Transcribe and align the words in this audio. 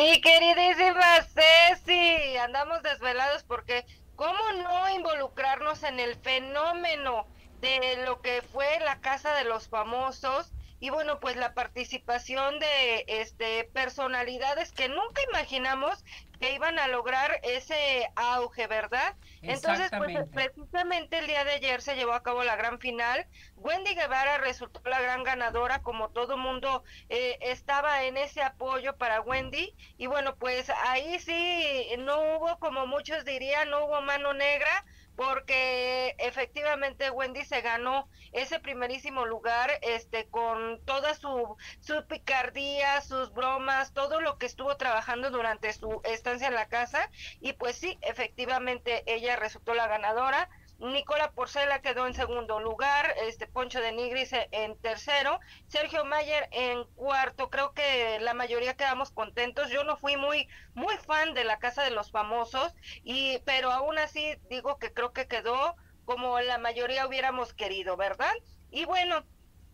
Mi 0.00 0.18
queridísima 0.22 1.20
Ceci, 1.34 2.38
andamos 2.38 2.82
desvelados 2.82 3.42
porque 3.42 3.84
¿cómo 4.16 4.38
no 4.62 4.88
involucrarnos 4.88 5.82
en 5.82 6.00
el 6.00 6.16
fenómeno 6.16 7.26
de 7.60 8.02
lo 8.06 8.22
que 8.22 8.40
fue 8.40 8.80
la 8.80 9.02
Casa 9.02 9.34
de 9.34 9.44
los 9.44 9.68
Famosos? 9.68 10.52
Y 10.80 10.88
bueno, 10.88 11.20
pues 11.20 11.36
la 11.36 11.52
participación 11.52 12.58
de 12.58 13.04
este 13.06 13.64
personalidades 13.64 14.72
que 14.72 14.88
nunca 14.88 15.22
imaginamos 15.28 16.02
que 16.40 16.54
iban 16.54 16.78
a 16.78 16.88
lograr 16.88 17.38
ese 17.42 18.10
auge, 18.16 18.66
¿verdad? 18.66 19.14
Entonces, 19.42 19.90
pues 19.94 20.26
precisamente 20.32 21.18
el 21.18 21.26
día 21.26 21.44
de 21.44 21.52
ayer 21.52 21.82
se 21.82 21.96
llevó 21.96 22.14
a 22.14 22.22
cabo 22.22 22.42
la 22.44 22.56
gran 22.56 22.80
final. 22.80 23.26
Wendy 23.56 23.94
Guevara 23.94 24.38
resultó 24.38 24.80
la 24.88 25.02
gran 25.02 25.22
ganadora, 25.22 25.82
como 25.82 26.08
todo 26.08 26.38
mundo 26.38 26.82
eh, 27.10 27.36
estaba 27.42 28.04
en 28.04 28.16
ese 28.16 28.42
apoyo 28.42 28.96
para 28.96 29.20
Wendy. 29.20 29.74
Y 29.98 30.06
bueno, 30.06 30.34
pues 30.36 30.70
ahí 30.84 31.18
sí 31.18 31.88
no 31.98 32.18
hubo, 32.36 32.58
como 32.58 32.86
muchos 32.86 33.26
dirían, 33.26 33.68
no 33.68 33.84
hubo 33.84 34.00
mano 34.00 34.32
negra 34.32 34.86
porque 35.20 36.14
efectivamente 36.16 37.10
Wendy 37.10 37.44
se 37.44 37.60
ganó 37.60 38.08
ese 38.32 38.58
primerísimo 38.58 39.26
lugar 39.26 39.70
este 39.82 40.30
con 40.30 40.82
toda 40.86 41.12
su 41.14 41.58
su 41.80 42.06
picardía, 42.06 43.02
sus 43.02 43.30
bromas, 43.30 43.92
todo 43.92 44.22
lo 44.22 44.38
que 44.38 44.46
estuvo 44.46 44.78
trabajando 44.78 45.30
durante 45.30 45.74
su 45.74 46.00
estancia 46.04 46.48
en 46.48 46.54
la 46.54 46.68
casa 46.68 47.10
y 47.38 47.52
pues 47.52 47.76
sí, 47.76 47.98
efectivamente 48.00 49.02
ella 49.04 49.36
resultó 49.36 49.74
la 49.74 49.88
ganadora. 49.88 50.48
Nicola 50.80 51.30
Porcela 51.32 51.82
quedó 51.82 52.06
en 52.06 52.14
segundo 52.14 52.58
lugar, 52.58 53.14
este 53.18 53.46
Poncho 53.46 53.80
de 53.80 53.92
Nigris 53.92 54.32
en 54.32 54.78
tercero, 54.78 55.38
Sergio 55.68 56.06
Mayer 56.06 56.48
en 56.52 56.84
cuarto. 56.94 57.50
Creo 57.50 57.74
que 57.74 58.18
la 58.20 58.32
mayoría 58.32 58.76
quedamos 58.76 59.10
contentos. 59.10 59.68
Yo 59.70 59.84
no 59.84 59.98
fui 59.98 60.16
muy 60.16 60.48
muy 60.74 60.96
fan 60.96 61.34
de 61.34 61.44
la 61.44 61.58
Casa 61.58 61.82
de 61.82 61.90
los 61.90 62.10
Famosos 62.10 62.74
y 63.04 63.38
pero 63.44 63.70
aún 63.70 63.98
así 63.98 64.36
digo 64.48 64.78
que 64.78 64.92
creo 64.94 65.12
que 65.12 65.28
quedó 65.28 65.76
como 66.06 66.40
la 66.40 66.56
mayoría 66.56 67.06
hubiéramos 67.06 67.52
querido, 67.52 67.98
¿verdad? 67.98 68.32
Y 68.70 68.86
bueno, 68.86 69.24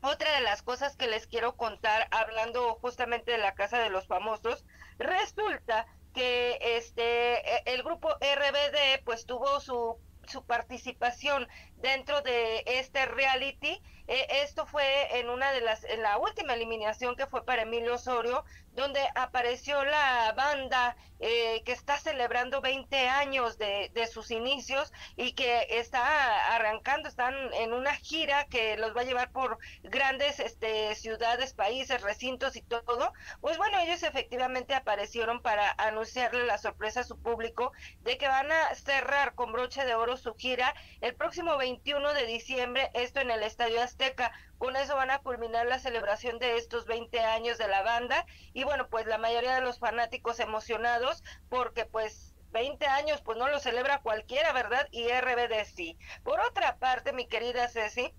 otra 0.02 0.34
de 0.34 0.40
las 0.40 0.62
cosas 0.62 0.96
que 0.96 1.06
les 1.06 1.28
quiero 1.28 1.56
contar 1.56 2.08
hablando 2.10 2.74
justamente 2.80 3.30
de 3.30 3.38
la 3.38 3.54
Casa 3.54 3.78
de 3.78 3.90
los 3.90 4.08
Famosos, 4.08 4.66
resulta 4.98 5.86
que 6.12 6.58
este 6.60 7.70
el 7.72 7.82
grupo 7.84 8.08
RBD 8.20 9.04
pues 9.04 9.24
tuvo 9.26 9.60
su 9.60 10.00
su 10.36 10.44
participación 10.44 11.48
dentro 11.76 12.20
de 12.20 12.62
este 12.66 13.06
reality. 13.06 13.80
Eh, 14.06 14.26
esto 14.44 14.66
fue 14.66 15.18
en 15.18 15.30
una 15.30 15.50
de 15.52 15.62
las, 15.62 15.82
en 15.84 16.02
la 16.02 16.18
última 16.18 16.52
eliminación 16.52 17.16
que 17.16 17.26
fue 17.26 17.42
para 17.46 17.62
Emilio 17.62 17.94
Osorio, 17.94 18.44
donde 18.72 19.00
apareció 19.14 19.82
la 19.82 20.34
banda 20.36 20.94
eh, 21.20 21.62
que 21.64 21.72
está 21.72 21.98
celebrando 21.98 22.60
20 22.60 23.08
años 23.08 23.58
de, 23.58 23.90
de, 23.94 24.06
sus 24.06 24.30
inicios 24.30 24.92
y 25.16 25.32
que 25.32 25.66
está 25.70 26.54
arrancando, 26.54 27.08
están 27.08 27.34
en 27.54 27.72
una 27.72 27.94
gira 27.94 28.44
que 28.46 28.76
los 28.76 28.96
va 28.96 29.00
a 29.00 29.04
llevar 29.04 29.30
por 29.32 29.58
grandes 29.82 30.40
este, 30.40 30.94
ciudades, 30.94 31.54
países, 31.54 32.02
recintos 32.02 32.56
y 32.56 32.62
todo. 32.62 33.12
Pues 33.40 33.56
bueno, 33.56 33.78
ellos 33.78 34.02
efectivamente 34.02 34.74
aparecieron 34.74 35.40
para 35.40 35.74
anunciarle 35.78 36.44
la 36.46 36.58
sorpresa 36.58 37.00
a 37.00 37.04
su 37.04 37.18
público 37.18 37.72
de 38.02 38.18
que 38.18 38.28
van 38.28 38.50
a 38.52 38.74
cerrar 38.74 39.34
con 39.34 39.52
broche 39.52 39.84
de 39.84 39.94
oro 39.94 40.16
su 40.16 40.34
gira 40.34 40.74
el 41.00 41.14
próximo 41.14 41.56
21 41.56 42.14
de 42.14 42.26
diciembre, 42.26 42.90
esto 42.94 43.20
en 43.20 43.30
el 43.30 43.42
Estadio 43.42 43.82
Azteca. 43.82 44.32
Con 44.58 44.76
eso 44.76 44.96
van 44.96 45.10
a 45.10 45.18
culminar 45.18 45.66
la 45.66 45.78
celebración 45.78 46.38
de 46.38 46.56
estos 46.56 46.86
20 46.86 47.20
años 47.20 47.58
de 47.58 47.68
la 47.68 47.82
banda 47.82 48.24
y 48.52 48.64
bueno, 48.64 48.88
pues 48.88 49.06
la 49.06 49.18
mayoría 49.18 49.54
de 49.54 49.60
los 49.60 49.78
fanáticos 49.78 50.40
emocionados 50.40 51.22
porque 51.48 51.84
pues 51.84 52.34
20 52.52 52.86
años 52.86 53.20
pues 53.22 53.36
no 53.36 53.48
lo 53.48 53.58
celebra 53.58 54.00
cualquiera, 54.00 54.52
¿verdad? 54.52 54.88
Y 54.90 55.08
RBD 55.08 55.64
sí. 55.64 55.98
Por 56.24 56.40
otra 56.40 56.78
parte, 56.78 57.12
mi 57.12 57.26
querida 57.26 57.68
Ceci, 57.68 58.14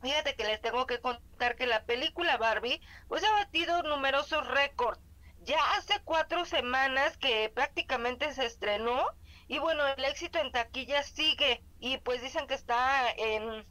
fíjate 0.00 0.36
que 0.36 0.44
les 0.44 0.60
tengo 0.60 0.86
que 0.86 1.00
contar 1.00 1.56
que 1.56 1.66
la 1.66 1.84
película 1.84 2.36
Barbie 2.36 2.80
pues 3.08 3.24
ha 3.24 3.32
batido 3.32 3.82
numerosos 3.82 4.46
récords. 4.46 5.00
Ya 5.40 5.58
hace 5.74 6.00
cuatro 6.04 6.44
semanas 6.44 7.16
que 7.16 7.50
prácticamente 7.52 8.32
se 8.32 8.46
estrenó 8.46 9.04
y 9.48 9.58
bueno, 9.58 9.84
el 9.88 10.04
éxito 10.04 10.38
en 10.38 10.52
taquilla 10.52 11.02
sigue 11.02 11.64
y 11.80 11.98
pues 11.98 12.22
dicen 12.22 12.46
que 12.46 12.54
está 12.54 13.10
en 13.10 13.66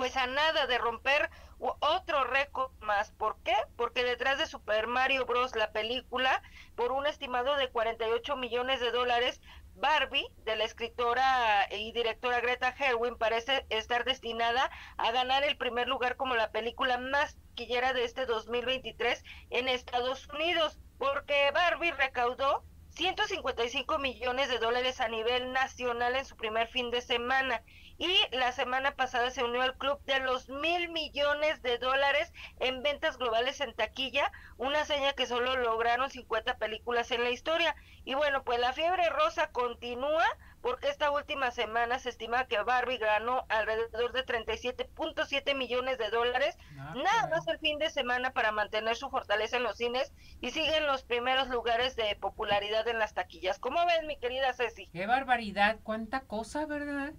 pues 0.00 0.16
a 0.16 0.26
nada 0.26 0.66
de 0.66 0.78
romper 0.78 1.28
otro 1.58 2.24
récord 2.24 2.72
más. 2.80 3.10
¿Por 3.10 3.36
qué? 3.42 3.54
Porque 3.76 4.02
detrás 4.02 4.38
de 4.38 4.46
Super 4.46 4.86
Mario 4.86 5.26
Bros. 5.26 5.54
la 5.54 5.72
película, 5.72 6.42
por 6.74 6.90
un 6.90 7.06
estimado 7.06 7.54
de 7.56 7.68
48 7.68 8.34
millones 8.36 8.80
de 8.80 8.92
dólares, 8.92 9.42
Barbie, 9.74 10.26
de 10.46 10.56
la 10.56 10.64
escritora 10.64 11.68
y 11.70 11.92
directora 11.92 12.40
Greta 12.40 12.72
Gerwin, 12.72 13.16
parece 13.16 13.66
estar 13.68 14.06
destinada 14.06 14.70
a 14.96 15.12
ganar 15.12 15.44
el 15.44 15.58
primer 15.58 15.86
lugar 15.86 16.16
como 16.16 16.34
la 16.34 16.50
película 16.50 16.96
más 16.96 17.36
quillera 17.54 17.92
de 17.92 18.04
este 18.04 18.24
2023 18.24 19.22
en 19.50 19.68
Estados 19.68 20.26
Unidos, 20.28 20.78
porque 20.96 21.50
Barbie 21.52 21.92
recaudó 21.92 22.64
155 22.90 23.98
millones 23.98 24.48
de 24.48 24.58
dólares 24.58 25.00
a 25.00 25.08
nivel 25.08 25.52
nacional 25.52 26.16
en 26.16 26.24
su 26.24 26.36
primer 26.36 26.68
fin 26.68 26.90
de 26.90 27.00
semana 27.00 27.62
y 28.00 28.16
la 28.32 28.50
semana 28.52 28.96
pasada 28.96 29.30
se 29.30 29.44
unió 29.44 29.60
al 29.60 29.76
club 29.76 30.00
de 30.06 30.20
los 30.20 30.48
mil 30.48 30.88
millones 30.88 31.60
de 31.60 31.76
dólares 31.76 32.32
en 32.58 32.82
ventas 32.82 33.18
globales 33.18 33.60
en 33.60 33.74
taquilla, 33.74 34.32
una 34.56 34.86
seña 34.86 35.12
que 35.12 35.26
solo 35.26 35.54
lograron 35.56 36.08
50 36.08 36.56
películas 36.56 37.10
en 37.10 37.22
la 37.24 37.30
historia. 37.30 37.76
Y 38.06 38.14
bueno, 38.14 38.42
pues 38.42 38.58
la 38.58 38.72
fiebre 38.72 39.10
rosa 39.10 39.52
continúa 39.52 40.24
porque 40.62 40.88
esta 40.88 41.10
última 41.10 41.50
semana 41.50 41.98
se 41.98 42.10
estima 42.10 42.46
que 42.46 42.60
Barbie 42.62 42.98
ganó 42.98 43.44
alrededor 43.48 44.12
de 44.12 44.24
37.7 44.24 45.54
millones 45.54 45.98
de 45.98 46.10
dólares, 46.10 46.56
ah, 46.78 46.94
nada 46.96 47.28
más 47.28 47.46
el 47.48 47.58
fin 47.58 47.78
de 47.78 47.90
semana 47.90 48.32
para 48.32 48.52
mantener 48.52 48.96
su 48.96 49.10
fortaleza 49.10 49.56
en 49.56 49.62
los 49.62 49.76
cines 49.76 50.12
y 50.40 50.50
sigue 50.50 50.76
en 50.76 50.86
los 50.86 51.02
primeros 51.02 51.48
lugares 51.48 51.96
de 51.96 52.16
popularidad 52.20 52.86
en 52.88 52.98
las 52.98 53.14
taquillas. 53.14 53.58
¿Cómo 53.58 53.84
ves, 53.86 54.04
mi 54.06 54.18
querida 54.18 54.52
Ceci? 54.52 54.86
Qué 54.88 55.06
barbaridad, 55.06 55.78
cuánta 55.82 56.20
cosa, 56.20 56.66
¿verdad? 56.66 57.12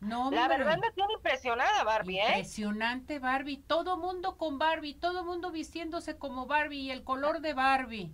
No, 0.00 0.30
la 0.30 0.48
verdad 0.48 0.78
me 0.78 0.90
tiene 0.92 1.12
impresionada 1.12 1.84
Barbie, 1.84 2.20
¿eh? 2.20 2.28
Impresionante 2.28 3.18
Barbie, 3.18 3.58
todo 3.58 3.98
mundo 3.98 4.38
con 4.38 4.58
Barbie, 4.58 4.94
todo 4.94 5.24
mundo 5.24 5.50
vistiéndose 5.50 6.16
como 6.16 6.46
Barbie 6.46 6.80
y 6.80 6.90
el 6.90 7.04
color 7.04 7.40
de 7.40 7.52
Barbie. 7.52 8.10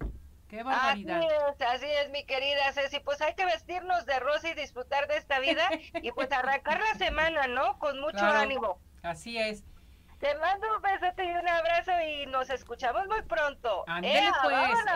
Qué 0.49 0.63
barbaridad. 0.63 1.19
Así 1.19 1.27
es, 1.27 1.69
así 1.69 1.87
es, 1.87 2.11
mi 2.11 2.25
querida 2.25 2.73
Ceci. 2.73 3.01
Pues 3.01 3.21
hay 3.21 3.35
que 3.35 3.45
vestirnos 3.45 4.07
de 4.07 4.19
rosa 4.21 4.49
y 4.49 4.55
disfrutar 4.55 5.09
de 5.09 5.17
esta 5.17 5.41
vida 5.41 5.69
y 6.03 6.13
pues 6.13 6.31
arrancar 6.31 6.81
la 6.81 6.95
semana, 6.95 7.47
¿no? 7.49 7.79
Con 7.79 8.01
mucho 8.01 8.25
ánimo. 8.25 8.79
Así 9.03 9.39
es. 9.39 9.65
Te 10.19 10.35
mando 10.39 10.67
un 10.75 10.81
besote 10.81 11.25
y 11.25 11.31
un 11.31 11.47
abrazo 11.47 11.93
y 12.01 12.27
nos 12.27 12.49
escuchamos 12.49 13.07
muy 13.07 13.21
pronto. 13.23 13.85
Ándale, 13.87 14.31
pues. 14.43 14.87